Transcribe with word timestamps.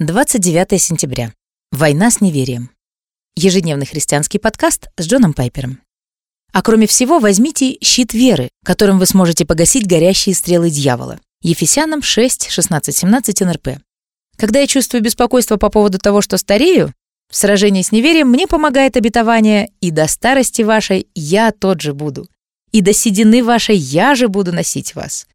29 0.00 0.80
сентября. 0.80 1.34
Война 1.72 2.10
с 2.10 2.22
неверием. 2.22 2.70
Ежедневный 3.36 3.84
христианский 3.84 4.38
подкаст 4.38 4.88
с 4.96 5.06
Джоном 5.06 5.34
Пайпером. 5.34 5.82
А 6.54 6.62
кроме 6.62 6.86
всего, 6.86 7.18
возьмите 7.18 7.76
щит 7.82 8.14
веры, 8.14 8.48
которым 8.64 8.98
вы 8.98 9.04
сможете 9.04 9.44
погасить 9.44 9.86
горящие 9.86 10.34
стрелы 10.34 10.70
дьявола. 10.70 11.20
Ефесянам 11.42 12.00
6, 12.00 12.48
16, 12.48 12.96
17 12.96 13.40
НРП. 13.42 13.68
Когда 14.38 14.60
я 14.60 14.66
чувствую 14.66 15.02
беспокойство 15.02 15.58
по 15.58 15.68
поводу 15.68 15.98
того, 15.98 16.22
что 16.22 16.38
старею, 16.38 16.94
в 17.30 17.36
сражении 17.36 17.82
с 17.82 17.92
неверием 17.92 18.30
мне 18.30 18.46
помогает 18.46 18.96
обетование 18.96 19.70
«И 19.82 19.90
до 19.90 20.08
старости 20.08 20.62
вашей 20.62 21.08
я 21.14 21.52
тот 21.52 21.82
же 21.82 21.92
буду, 21.92 22.26
и 22.72 22.80
до 22.80 22.94
седины 22.94 23.44
вашей 23.44 23.76
я 23.76 24.14
же 24.14 24.28
буду 24.28 24.50
носить 24.50 24.94
вас. 24.94 25.26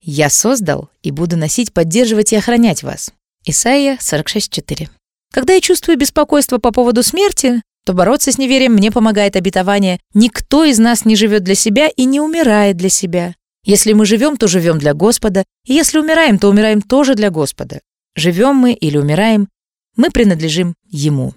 Я 0.00 0.30
создал 0.30 0.90
и 1.02 1.10
буду 1.10 1.36
носить, 1.36 1.72
поддерживать 1.72 2.32
и 2.32 2.36
охранять 2.36 2.84
вас». 2.84 3.10
Исайя 3.44 3.98
46.4. 4.00 4.88
Когда 5.32 5.54
я 5.54 5.60
чувствую 5.60 5.98
беспокойство 5.98 6.58
по 6.58 6.70
поводу 6.70 7.02
смерти, 7.02 7.62
то 7.84 7.92
бороться 7.92 8.30
с 8.30 8.38
неверием 8.38 8.74
мне 8.74 8.92
помогает 8.92 9.34
обетование 9.34 9.98
«Никто 10.14 10.64
из 10.64 10.78
нас 10.78 11.04
не 11.04 11.16
живет 11.16 11.42
для 11.42 11.56
себя 11.56 11.88
и 11.88 12.04
не 12.04 12.20
умирает 12.20 12.76
для 12.76 12.88
себя. 12.88 13.34
Если 13.64 13.94
мы 13.94 14.06
живем, 14.06 14.36
то 14.36 14.46
живем 14.46 14.78
для 14.78 14.94
Господа, 14.94 15.44
и 15.66 15.74
если 15.74 15.98
умираем, 15.98 16.38
то 16.38 16.48
умираем 16.48 16.82
тоже 16.82 17.16
для 17.16 17.30
Господа. 17.30 17.80
Живем 18.14 18.54
мы 18.56 18.74
или 18.74 18.96
умираем, 18.96 19.48
мы 19.96 20.10
принадлежим 20.10 20.74
Ему. 20.88 21.34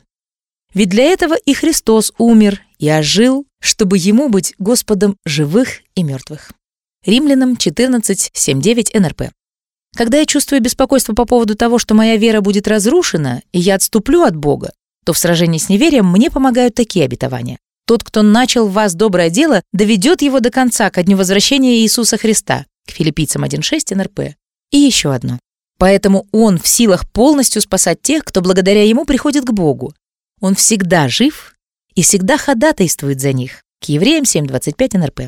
Ведь 0.76 0.90
для 0.90 1.06
этого 1.06 1.36
и 1.36 1.54
Христос 1.54 2.14
умер 2.20 2.62
и 2.78 2.90
ожил, 2.90 3.46
чтобы 3.60 3.98
Ему 3.98 4.30
быть 4.30 4.54
Господом 4.60 5.18
живых 5.26 5.82
и 5.96 6.04
мертвых. 6.04 6.52
Римлянам 7.04 7.58
14, 7.58 8.30
7, 8.32 8.62
9 8.62 8.94
НРП. 8.94 9.32
Когда 9.96 10.20
я 10.20 10.26
чувствую 10.26 10.62
беспокойство 10.62 11.14
по 11.14 11.26
поводу 11.26 11.56
того, 11.56 11.80
что 11.80 11.96
моя 11.96 12.18
вера 12.18 12.42
будет 12.42 12.68
разрушена, 12.68 13.42
и 13.54 13.60
я 13.60 13.76
отступлю 13.76 14.24
от 14.24 14.36
Бога, 14.36 14.74
то 15.06 15.14
в 15.14 15.18
сражении 15.18 15.58
с 15.58 15.70
неверием 15.70 16.12
мне 16.12 16.30
помогают 16.30 16.76
такие 16.76 17.06
обетования. 17.06 17.58
Тот, 17.88 18.04
кто 18.04 18.22
начал 18.22 18.68
в 18.68 18.74
вас 18.74 18.94
доброе 18.94 19.30
дело, 19.30 19.62
доведет 19.72 20.22
его 20.22 20.42
до 20.42 20.50
конца 20.50 20.90
ко 20.90 21.02
дню 21.02 21.16
возвращения 21.16 21.78
Иисуса 21.78 22.18
Христа. 22.18 22.66
К 22.86 22.92
филиппийцам 22.92 23.44
1.6 23.44 23.96
НРП. 23.96 24.36
И 24.72 24.78
еще 24.78 25.14
одно. 25.14 25.40
Поэтому 25.78 26.28
Он 26.32 26.58
в 26.58 26.68
силах 26.68 27.10
полностью 27.10 27.62
спасать 27.62 28.02
тех, 28.02 28.26
кто 28.26 28.42
благодаря 28.42 28.84
Ему 28.84 29.06
приходит 29.06 29.46
к 29.46 29.52
Богу. 29.52 29.94
Он 30.42 30.56
всегда 30.56 31.08
жив 31.08 31.56
и 31.94 32.02
всегда 32.02 32.38
ходатайствует 32.38 33.22
за 33.22 33.32
них. 33.32 33.62
К 33.82 33.86
Евреям 33.86 34.24
7.25 34.24 34.98
НРП. 34.98 35.22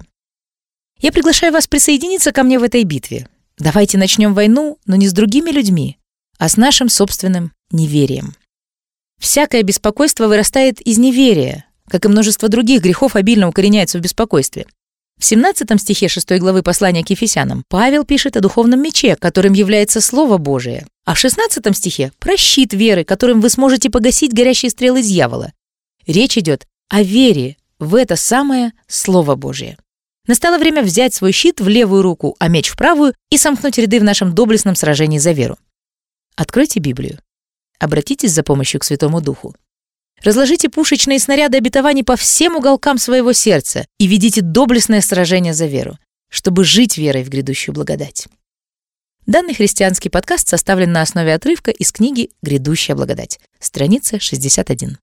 Я 1.00 1.12
приглашаю 1.12 1.54
вас 1.54 1.68
присоединиться 1.68 2.32
ко 2.32 2.44
мне 2.44 2.60
в 2.60 2.64
этой 2.64 2.84
битве. 2.84 3.28
Давайте 3.60 3.98
начнем 3.98 4.34
войну, 4.34 4.78
но 4.86 4.96
не 4.96 5.08
с 5.08 5.14
другими 5.14 5.50
людьми, 5.50 5.98
а 6.38 6.48
с 6.48 6.58
нашим 6.58 6.90
собственным 6.90 7.52
неверием. 7.72 8.36
Всякое 9.20 9.64
беспокойство 9.64 10.28
вырастает 10.28 10.80
из 10.82 10.98
неверия, 11.00 11.66
как 11.90 12.06
и 12.06 12.08
множество 12.08 12.50
других 12.50 12.82
грехов 12.82 13.16
обильно 13.16 13.48
укореняется 13.48 13.98
в 13.98 14.02
беспокойстве. 14.02 14.68
В 15.20 15.26
17 15.26 15.82
стихе 15.82 16.08
6 16.08 16.38
главы 16.38 16.62
послания 16.62 17.04
к 17.04 17.10
Ефесянам 17.10 17.64
Павел 17.70 18.06
пишет 18.06 18.38
о 18.38 18.42
духовном 18.42 18.82
мече, 18.84 19.16
которым 19.16 19.54
является 19.54 20.00
Слово 20.00 20.38
Божие. 20.38 20.86
А 21.06 21.16
в 21.16 21.18
16 21.18 21.76
стихе 21.76 22.12
про 22.20 22.38
щит 22.38 22.74
веры, 22.74 23.04
которым 23.04 23.42
вы 23.42 23.50
сможете 23.50 23.90
погасить 23.90 24.34
горящие 24.34 24.70
стрелы 24.70 25.02
дьявола. 25.02 25.54
Речь 26.06 26.38
идет 26.38 26.68
о 26.90 27.02
вере 27.02 27.58
в 27.80 27.96
это 27.96 28.16
самое 28.16 28.74
Слово 28.88 29.34
Божие. 29.34 29.78
Настало 30.28 30.58
время 30.58 30.84
взять 30.84 31.14
свой 31.14 31.32
щит 31.32 31.62
в 31.62 31.68
левую 31.68 32.02
руку, 32.02 32.36
а 32.38 32.50
меч 32.50 32.70
в 32.70 32.76
правую 32.76 33.14
и 33.30 33.38
сомкнуть 33.38 33.78
ряды 33.78 34.00
в 34.00 34.04
нашем 34.04 34.36
доблестном 34.36 34.76
сражении 34.76 35.20
за 35.20 35.32
веру. 35.32 35.58
Откройте 36.36 36.80
Библию. 36.82 37.20
Обратитесь 37.80 38.34
за 38.34 38.44
помощью 38.44 38.82
к 38.82 38.84
Святому 38.84 39.22
Духу. 39.22 39.56
Разложите 40.24 40.70
пушечные 40.70 41.20
снаряды 41.20 41.58
обетований 41.58 42.04
по 42.04 42.16
всем 42.16 42.56
уголкам 42.56 42.98
своего 42.98 43.34
сердца 43.34 43.86
и 44.00 44.08
ведите 44.08 44.42
доблестное 44.42 45.02
сражение 45.02 45.54
за 45.54 45.68
веру, 45.68 45.98
чтобы 46.30 46.66
жить 46.66 46.98
верой 46.98 47.24
в 47.24 47.30
грядущую 47.30 47.74
благодать. 47.74 48.28
Данный 49.28 49.54
христианский 49.54 50.10
подкаст 50.10 50.48
составлен 50.48 50.92
на 50.92 51.02
основе 51.02 51.34
отрывка 51.34 51.72
из 51.72 51.92
книги 51.92 52.32
«Грядущая 52.42 52.96
благодать», 52.96 53.40
страница 53.60 54.20
61. 54.20 54.98